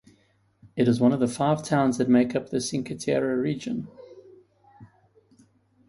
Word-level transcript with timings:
It 0.75 0.87
is 0.87 0.99
one 0.99 1.11
of 1.13 1.19
the 1.19 1.27
five 1.27 1.61
towns 1.63 1.99
that 1.99 2.09
make 2.09 2.35
up 2.35 2.49
the 2.49 2.59
Cinque 2.59 2.97
Terre 2.97 3.37
region. 3.37 3.87